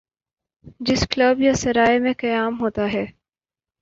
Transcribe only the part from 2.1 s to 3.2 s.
قیام ہوتا ہے۔